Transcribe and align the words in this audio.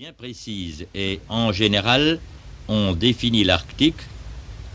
bien 0.00 0.14
précise 0.14 0.86
et 0.94 1.20
en 1.28 1.52
général, 1.52 2.20
on 2.68 2.94
définit 2.94 3.44
l'Arctique 3.44 4.00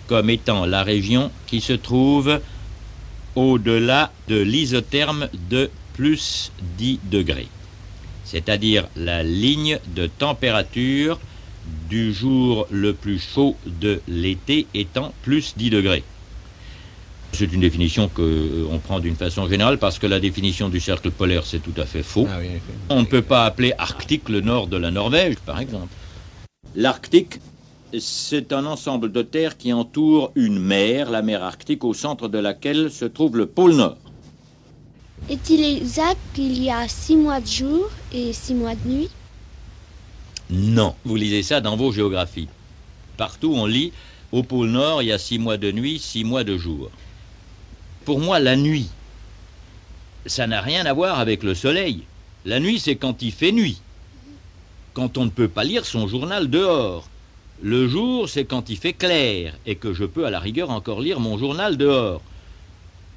comme 0.05 0.29
étant 0.29 0.67
la 0.67 0.83
région 0.83 1.31
qui 1.47 1.61
se 1.61 1.73
trouve 1.73 2.39
au-delà 3.33 4.13
de 4.27 4.39
l'isotherme 4.39 5.27
de 5.33 5.71
plus 5.93 6.51
10 6.61 6.99
degrés, 7.05 7.49
c'est-à-dire 8.23 8.87
la 8.95 9.23
ligne 9.23 9.79
de 9.87 10.05
température 10.05 11.19
du 11.89 12.13
jour 12.13 12.67
le 12.69 12.93
plus 12.93 13.17
chaud 13.17 13.57
de 13.65 14.03
l'été 14.05 14.67
étant 14.75 15.15
plus 15.23 15.57
10 15.57 15.71
degrés. 15.71 16.03
C'est 17.35 17.51
une 17.51 17.61
définition 17.61 18.07
qu'on 18.07 18.23
euh, 18.23 18.79
prend 18.79 18.99
d'une 18.99 19.15
façon 19.15 19.47
générale 19.49 19.77
parce 19.77 19.99
que 19.99 20.07
la 20.07 20.19
définition 20.19 20.69
du 20.69 20.79
cercle 20.79 21.11
polaire, 21.11 21.45
c'est 21.45 21.59
tout 21.59 21.73
à 21.75 21.85
fait 21.85 22.03
faux. 22.03 22.27
Ah 22.29 22.37
oui. 22.39 22.61
On 22.89 23.01
ne 23.01 23.05
peut 23.05 23.21
pas 23.21 23.45
appeler 23.45 23.73
Arctique 23.77 24.29
le 24.29 24.41
nord 24.41 24.67
de 24.67 24.77
la 24.77 24.89
Norvège, 24.89 25.35
par 25.45 25.59
exemple. 25.59 25.97
L'Arctique, 26.73 27.41
c'est 27.97 28.53
un 28.53 28.65
ensemble 28.65 29.11
de 29.11 29.21
terres 29.21 29.57
qui 29.57 29.73
entoure 29.73 30.31
une 30.35 30.59
mer, 30.59 31.11
la 31.11 31.21
mer 31.21 31.43
Arctique, 31.43 31.83
au 31.83 31.93
centre 31.93 32.27
de 32.29 32.37
laquelle 32.37 32.89
se 32.89 33.05
trouve 33.05 33.37
le 33.37 33.47
pôle 33.47 33.75
Nord. 33.75 33.97
Est-il 35.27 35.63
exact 35.77 36.21
qu'il 36.33 36.61
y 36.61 36.69
a 36.69 36.87
six 36.87 37.17
mois 37.17 37.41
de 37.41 37.47
jour 37.47 37.89
et 38.11 38.31
six 38.31 38.55
mois 38.55 38.75
de 38.75 38.87
nuit? 38.87 39.09
Non, 40.49 40.95
vous 41.03 41.15
lisez 41.15 41.43
ça 41.43 41.59
dans 41.59 41.75
vos 41.75 41.91
géographies. 41.91 42.49
Partout, 43.17 43.53
on 43.55 43.65
lit 43.65 43.91
au 44.31 44.43
pôle 44.43 44.69
Nord, 44.69 45.01
il 45.01 45.07
y 45.07 45.11
a 45.11 45.17
six 45.17 45.39
mois 45.39 45.57
de 45.57 45.71
nuit, 45.71 45.97
six 45.97 46.23
mois 46.23 46.43
de 46.43 46.57
jour. 46.57 46.91
Pour 48.05 48.19
moi, 48.19 48.39
la 48.39 48.55
nuit, 48.55 48.87
ça 50.27 50.45
n'a 50.45 50.61
rien 50.61 50.85
à 50.85 50.93
voir 50.93 51.19
avec 51.19 51.41
le 51.41 51.55
soleil. 51.55 52.03
La 52.45 52.59
nuit, 52.59 52.79
c'est 52.79 52.97
quand 52.97 53.23
il 53.23 53.31
fait 53.31 53.51
nuit. 53.51 53.81
Quand 54.93 55.17
on 55.17 55.25
ne 55.25 55.31
peut 55.31 55.47
pas 55.47 55.63
lire 55.63 55.85
son 55.85 56.07
journal 56.07 56.47
dehors. 56.47 57.09
Le 57.63 57.87
jour, 57.87 58.29
c'est 58.29 58.45
quand 58.45 58.69
il 58.69 58.77
fait 58.77 58.93
clair 58.93 59.57
et 59.65 59.75
que 59.75 59.91
je 59.91 60.05
peux 60.05 60.27
à 60.27 60.29
la 60.29 60.39
rigueur 60.39 60.69
encore 60.69 61.01
lire 61.01 61.19
mon 61.19 61.39
journal 61.39 61.77
dehors. 61.77 62.21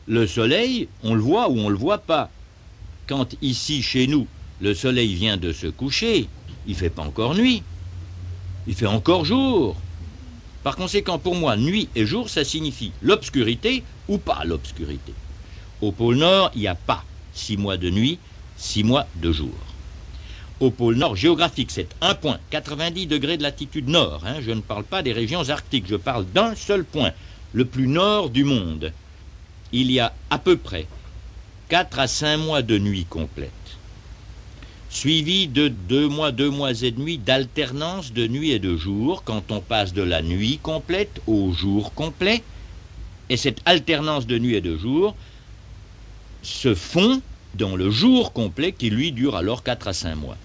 Le 0.06 0.26
soleil, 0.26 0.88
on 1.02 1.14
le 1.14 1.20
voit 1.20 1.50
ou 1.50 1.58
on 1.58 1.68
le 1.68 1.76
voit 1.76 1.98
pas. 1.98 2.30
Quand 3.06 3.36
ici, 3.42 3.82
chez 3.82 4.06
nous, 4.06 4.26
le 4.58 4.72
soleil 4.72 5.14
vient 5.14 5.36
de 5.36 5.52
se 5.52 5.66
coucher, 5.66 6.30
il 6.66 6.74
fait 6.74 6.88
pas 6.88 7.02
encore 7.02 7.34
nuit. 7.34 7.62
Il 8.66 8.74
fait 8.74 8.86
encore 8.86 9.26
jour. 9.26 9.76
Par 10.68 10.76
conséquent, 10.76 11.18
pour 11.18 11.34
moi, 11.34 11.56
nuit 11.56 11.88
et 11.94 12.04
jour, 12.04 12.28
ça 12.28 12.44
signifie 12.44 12.92
l'obscurité 13.00 13.84
ou 14.06 14.18
pas 14.18 14.44
l'obscurité. 14.44 15.14
Au 15.80 15.92
pôle 15.92 16.16
Nord, 16.16 16.50
il 16.54 16.60
n'y 16.60 16.66
a 16.66 16.74
pas 16.74 17.06
six 17.32 17.56
mois 17.56 17.78
de 17.78 17.88
nuit, 17.88 18.18
six 18.54 18.84
mois 18.84 19.08
de 19.14 19.32
jour. 19.32 19.54
Au 20.60 20.70
pôle 20.70 20.96
Nord 20.96 21.16
géographique, 21.16 21.70
c'est 21.70 21.88
un 22.02 22.14
point, 22.14 22.38
90 22.50 23.06
degrés 23.06 23.38
de 23.38 23.42
latitude 23.44 23.88
nord. 23.88 24.26
hein. 24.26 24.42
Je 24.42 24.50
ne 24.50 24.60
parle 24.60 24.84
pas 24.84 25.02
des 25.02 25.14
régions 25.14 25.48
arctiques, 25.48 25.86
je 25.88 25.96
parle 25.96 26.26
d'un 26.26 26.54
seul 26.54 26.84
point, 26.84 27.14
le 27.52 27.64
plus 27.64 27.88
nord 27.88 28.28
du 28.28 28.44
monde. 28.44 28.92
Il 29.72 29.90
y 29.90 30.00
a 30.00 30.18
à 30.28 30.38
peu 30.38 30.58
près 30.58 30.86
4 31.70 31.98
à 31.98 32.06
5 32.06 32.36
mois 32.36 32.60
de 32.60 32.76
nuit 32.76 33.06
complète, 33.06 33.54
suivi 34.90 35.48
de 35.48 35.68
deux 35.68 36.08
mois, 36.08 36.32
deux 36.32 36.50
mois 36.50 36.72
et 36.82 36.90
demi 36.90 37.18
d'alternance 37.18 38.12
de 38.12 38.26
nuit 38.26 38.50
et 38.50 38.58
de 38.58 38.76
jour, 38.76 39.22
quand 39.24 39.52
on 39.52 39.60
passe 39.60 39.92
de 39.92 40.02
la 40.02 40.22
nuit 40.22 40.58
complète 40.62 41.20
au 41.26 41.52
jour 41.52 41.92
complet. 41.94 42.42
Et 43.28 43.36
cette 43.36 43.60
alternance 43.66 44.26
de 44.26 44.38
nuit 44.38 44.54
et 44.54 44.60
de 44.60 44.76
jour 44.76 45.14
se 46.42 46.74
fond 46.74 47.20
dans 47.54 47.76
le 47.76 47.90
jour 47.90 48.32
complet 48.32 48.72
qui 48.72 48.90
lui 48.90 49.12
dure 49.12 49.36
alors 49.36 49.62
4 49.62 49.88
à 49.88 49.92
5 49.92 50.14
mois. 50.14 50.36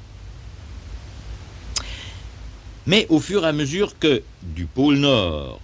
Mais 2.85 3.05
au 3.09 3.19
fur 3.19 3.45
et 3.45 3.47
à 3.47 3.53
mesure 3.53 3.97
que 3.97 4.21
du 4.41 4.65
pôle 4.65 4.97
Nord, 4.97 5.61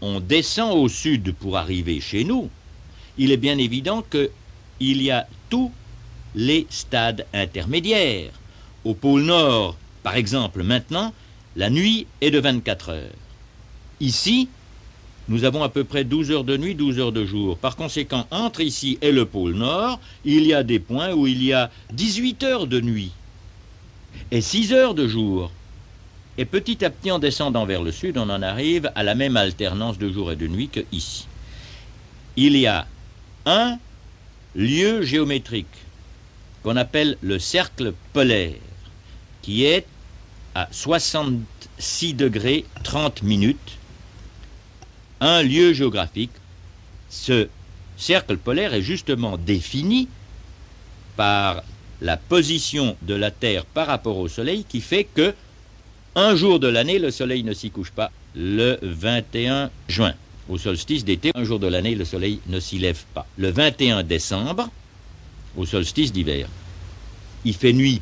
on 0.00 0.20
descend 0.20 0.78
au 0.78 0.88
sud 0.88 1.34
pour 1.34 1.58
arriver 1.58 2.00
chez 2.00 2.24
nous, 2.24 2.48
il 3.18 3.30
est 3.32 3.36
bien 3.36 3.58
évident 3.58 4.02
qu'il 4.02 5.02
y 5.02 5.10
a 5.10 5.26
tous 5.50 5.70
les 6.34 6.66
stades 6.70 7.26
intermédiaires. 7.32 8.32
Au 8.84 8.94
pôle 8.94 9.22
Nord, 9.22 9.76
par 10.02 10.16
exemple, 10.16 10.62
maintenant, 10.62 11.12
la 11.56 11.70
nuit 11.70 12.06
est 12.20 12.30
de 12.30 12.38
24 12.38 12.90
heures. 12.90 13.14
Ici, 14.00 14.48
nous 15.28 15.44
avons 15.44 15.62
à 15.62 15.68
peu 15.68 15.84
près 15.84 16.04
12 16.04 16.30
heures 16.30 16.44
de 16.44 16.56
nuit, 16.56 16.74
12 16.74 16.98
heures 16.98 17.12
de 17.12 17.24
jour. 17.24 17.56
Par 17.58 17.76
conséquent, 17.76 18.26
entre 18.30 18.60
ici 18.60 18.98
et 19.02 19.12
le 19.12 19.26
pôle 19.26 19.54
Nord, 19.54 20.00
il 20.24 20.46
y 20.46 20.54
a 20.54 20.62
des 20.62 20.78
points 20.78 21.12
où 21.12 21.26
il 21.26 21.42
y 21.42 21.52
a 21.52 21.70
18 21.92 22.42
heures 22.42 22.66
de 22.66 22.80
nuit 22.80 23.12
et 24.30 24.40
6 24.40 24.72
heures 24.72 24.94
de 24.94 25.06
jour. 25.06 25.50
Et 26.38 26.44
petit 26.44 26.84
à 26.84 26.90
petit, 26.90 27.10
en 27.10 27.18
descendant 27.18 27.66
vers 27.66 27.82
le 27.82 27.92
sud, 27.92 28.16
on 28.16 28.30
en 28.30 28.42
arrive 28.42 28.90
à 28.94 29.02
la 29.02 29.14
même 29.14 29.36
alternance 29.36 29.98
de 29.98 30.10
jour 30.10 30.32
et 30.32 30.36
de 30.36 30.46
nuit 30.46 30.68
que 30.68 30.80
ici. 30.90 31.26
Il 32.36 32.56
y 32.56 32.66
a 32.66 32.86
un 33.44 33.78
lieu 34.54 35.02
géométrique 35.02 35.66
qu'on 36.62 36.76
appelle 36.76 37.16
le 37.22 37.38
cercle 37.38 37.94
polaire, 38.12 38.54
qui 39.42 39.64
est 39.64 39.86
à 40.54 40.68
66 40.70 42.14
degrés 42.14 42.64
30 42.82 43.22
minutes 43.22 43.78
un 45.20 45.42
lieu 45.42 45.72
géographique. 45.72 46.32
Ce 47.10 47.48
cercle 47.96 48.36
polaire 48.36 48.74
est 48.74 48.82
justement 48.82 49.36
défini 49.36 50.08
par 51.16 51.62
la 52.00 52.16
position 52.16 52.96
de 53.02 53.14
la 53.14 53.30
Terre 53.30 53.66
par 53.66 53.86
rapport 53.86 54.16
au 54.16 54.28
Soleil 54.28 54.64
qui 54.64 54.80
fait 54.80 55.04
que 55.04 55.34
un 56.16 56.34
jour 56.34 56.58
de 56.58 56.66
l'année, 56.66 56.98
le 56.98 57.10
Soleil 57.10 57.44
ne 57.44 57.52
s'y 57.52 57.70
couche 57.70 57.92
pas, 57.92 58.10
le 58.34 58.78
21 58.82 59.70
juin. 59.88 60.14
Au 60.48 60.58
solstice 60.58 61.04
d'été, 61.04 61.30
un 61.34 61.44
jour 61.44 61.60
de 61.60 61.68
l'année, 61.68 61.94
le 61.94 62.04
Soleil 62.04 62.40
ne 62.48 62.58
s'y 62.58 62.78
lève 62.78 63.04
pas. 63.14 63.26
Le 63.36 63.50
21 63.50 64.02
décembre, 64.02 64.68
au 65.56 65.66
solstice 65.66 66.12
d'hiver, 66.12 66.48
il 67.44 67.54
fait 67.54 67.72
nuit 67.72 68.00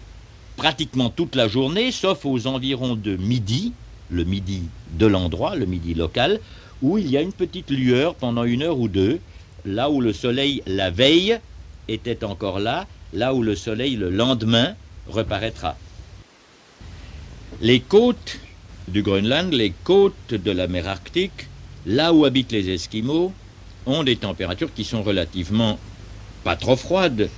pratiquement 0.56 1.08
toute 1.08 1.36
la 1.36 1.48
journée, 1.48 1.92
sauf 1.92 2.26
aux 2.26 2.46
environs 2.46 2.96
de 2.96 3.16
midi, 3.16 3.72
le 4.10 4.24
midi 4.24 4.62
de 4.90 5.06
l'endroit, 5.06 5.54
le 5.54 5.66
midi 5.66 5.94
local, 5.94 6.40
où 6.82 6.98
il 6.98 7.10
y 7.10 7.16
a 7.16 7.22
une 7.22 7.32
petite 7.32 7.70
lueur 7.70 8.16
pendant 8.16 8.44
une 8.44 8.62
heure 8.62 8.78
ou 8.78 8.88
deux, 8.88 9.20
là 9.64 9.90
où 9.90 10.00
le 10.00 10.12
soleil 10.12 10.62
la 10.66 10.90
veille 10.90 11.38
était 11.86 12.24
encore 12.24 12.58
là, 12.58 12.86
là 13.12 13.34
où 13.34 13.42
le 13.42 13.54
soleil 13.54 13.96
le 13.96 14.10
lendemain 14.10 14.76
reparaîtra. 15.06 15.78
Les 17.60 17.80
côtes 17.80 18.38
du 18.88 19.02
Groenland, 19.02 19.52
les 19.52 19.72
côtes 19.72 20.34
de 20.34 20.50
la 20.50 20.66
mer 20.66 20.88
Arctique, 20.88 21.50
là 21.86 22.12
où 22.12 22.24
habitent 22.24 22.52
les 22.52 22.70
Esquimaux, 22.70 23.32
ont 23.86 24.02
des 24.02 24.16
températures 24.16 24.72
qui 24.74 24.84
sont 24.84 25.02
relativement 25.02 25.78
pas 26.48 26.56
trop 26.56 26.76
froides 26.76 27.28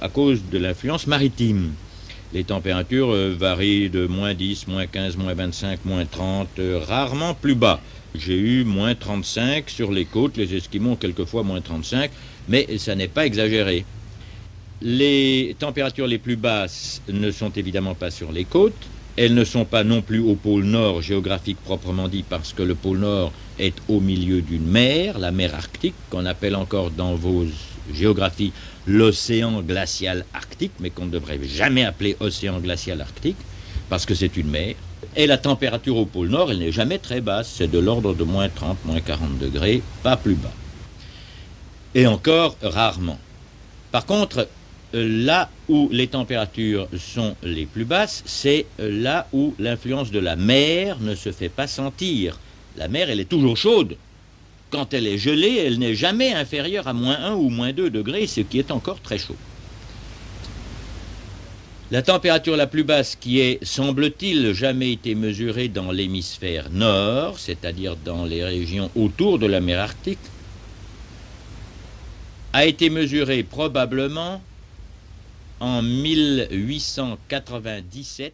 à 0.00 0.08
cause 0.08 0.44
de 0.44 0.56
l'influence 0.56 1.08
maritime. 1.08 1.72
Les 2.32 2.44
températures 2.44 3.10
euh, 3.10 3.34
varient 3.36 3.90
de 3.90 4.06
moins 4.06 4.34
10, 4.34 4.68
moins 4.68 4.86
15, 4.86 5.16
moins 5.16 5.34
25, 5.34 5.84
moins 5.84 6.06
30, 6.06 6.60
euh, 6.60 6.78
rarement 6.78 7.34
plus 7.34 7.56
bas. 7.56 7.82
J'ai 8.14 8.38
eu 8.38 8.62
moins 8.62 8.94
35 8.94 9.68
sur 9.68 9.90
les 9.90 10.04
côtes, 10.04 10.36
les 10.36 10.54
Esquimaux 10.54 10.94
quelquefois 10.94 11.42
moins 11.42 11.60
35, 11.60 12.12
mais 12.46 12.78
ça 12.78 12.94
n'est 12.94 13.08
pas 13.08 13.26
exagéré. 13.26 13.84
Les 14.80 15.56
températures 15.58 16.06
les 16.06 16.20
plus 16.20 16.36
basses 16.36 17.02
ne 17.08 17.32
sont 17.32 17.50
évidemment 17.50 17.96
pas 17.96 18.12
sur 18.12 18.30
les 18.30 18.44
côtes, 18.44 18.92
elles 19.16 19.34
ne 19.34 19.44
sont 19.44 19.64
pas 19.64 19.82
non 19.82 20.02
plus 20.02 20.20
au 20.20 20.36
pôle 20.36 20.66
nord 20.66 21.02
géographique 21.02 21.60
proprement 21.62 22.08
dit, 22.08 22.22
parce 22.22 22.52
que 22.52 22.62
le 22.62 22.76
pôle 22.76 23.00
nord 23.00 23.32
est 23.58 23.78
au 23.88 24.00
milieu 24.00 24.40
d'une 24.40 24.68
mer, 24.68 25.18
la 25.18 25.32
mer 25.32 25.52
Arctique, 25.52 25.96
qu'on 26.10 26.26
appelle 26.26 26.54
encore 26.54 26.92
dans 26.92 27.16
vos 27.16 27.44
géographies 27.88 28.52
l'océan 28.86 29.62
glacial 29.62 30.26
arctique, 30.32 30.72
mais 30.80 30.90
qu'on 30.90 31.06
ne 31.06 31.10
devrait 31.10 31.42
jamais 31.42 31.84
appeler 31.84 32.16
océan 32.20 32.60
glacial 32.60 33.00
arctique, 33.00 33.38
parce 33.88 34.06
que 34.06 34.14
c'est 34.14 34.36
une 34.36 34.50
mer. 34.50 34.74
Et 35.16 35.26
la 35.26 35.38
température 35.38 35.96
au 35.96 36.06
pôle 36.06 36.28
Nord, 36.28 36.50
elle 36.50 36.58
n'est 36.58 36.72
jamais 36.72 36.98
très 36.98 37.20
basse, 37.20 37.52
c'est 37.52 37.68
de 37.68 37.78
l'ordre 37.78 38.14
de 38.14 38.24
moins 38.24 38.48
30, 38.48 38.84
moins 38.84 39.00
40 39.00 39.38
degrés, 39.38 39.88
pas 40.02 40.16
plus 40.16 40.36
bas. 40.36 40.56
Et 41.94 42.06
encore 42.06 42.58
rarement. 42.62 43.18
Par 43.90 44.06
contre, 44.06 44.54
euh, 44.94 45.06
là 45.24 45.56
où 45.68 45.88
les 45.92 46.08
températures 46.10 46.88
sont 46.96 47.36
les 47.42 47.66
plus 47.66 47.84
basses, 47.84 48.22
c'est 48.26 48.72
euh, 48.80 48.90
là 48.90 49.28
où 49.32 49.54
l'influence 49.58 50.10
de 50.10 50.18
la 50.18 50.36
mer 50.36 51.00
ne 51.00 51.14
se 51.14 51.32
fait 51.32 51.48
pas 51.50 51.66
sentir. 51.66 52.42
La 52.74 52.88
mer, 52.88 53.10
elle 53.10 53.20
est 53.20 53.30
toujours 53.30 53.56
chaude. 53.56 54.00
Quand 54.72 54.92
elle 54.94 55.06
est 55.06 55.18
gelée, 55.18 55.62
elle 55.66 55.78
n'est 55.78 55.94
jamais 55.94 56.32
inférieure 56.32 56.88
à 56.88 56.94
moins 56.94 57.18
1 57.18 57.34
ou 57.34 57.50
moins 57.50 57.74
2 57.74 57.90
degrés, 57.90 58.26
ce 58.26 58.40
qui 58.40 58.58
est 58.58 58.70
encore 58.70 59.02
très 59.02 59.18
chaud. 59.18 59.36
La 61.90 62.00
température 62.00 62.56
la 62.56 62.66
plus 62.66 62.84
basse 62.84 63.14
qui 63.14 63.40
ait, 63.40 63.58
semble-t-il, 63.62 64.54
jamais 64.54 64.92
été 64.92 65.14
mesurée 65.14 65.68
dans 65.68 65.92
l'hémisphère 65.92 66.70
nord, 66.70 67.38
c'est-à-dire 67.38 67.96
dans 67.96 68.24
les 68.24 68.42
régions 68.42 68.90
autour 68.96 69.38
de 69.38 69.44
la 69.44 69.60
mer 69.60 69.78
Arctique, 69.78 70.18
a 72.54 72.64
été 72.64 72.88
mesurée 72.88 73.42
probablement 73.42 74.40
en 75.60 75.82
1897 75.82 78.32